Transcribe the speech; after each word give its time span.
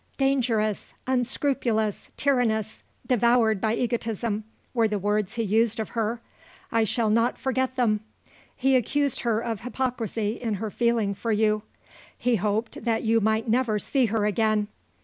Dangerous, 0.17 0.95
unscrupulous, 1.05 2.09
tyrannous, 2.17 2.81
devoured 3.05 3.61
by 3.61 3.75
egotism, 3.75 4.45
were 4.73 4.87
the 4.87 4.97
words 4.97 5.35
he 5.35 5.43
used 5.43 5.79
of 5.79 5.89
her. 5.89 6.21
I 6.71 6.85
shall 6.85 7.11
not 7.11 7.37
forget 7.37 7.75
them. 7.75 7.99
He 8.55 8.75
accused 8.75 9.19
her 9.19 9.41
of 9.41 9.59
hypocrisy 9.59 10.39
in 10.41 10.55
her 10.55 10.71
feeling 10.71 11.13
for 11.13 11.31
you. 11.31 11.61
He 12.17 12.37
hoped 12.37 12.83
that 12.83 13.03
you 13.03 13.21
might 13.21 13.47
never 13.47 13.77
see 13.77 14.07
her 14.07 14.25
again. 14.25 14.69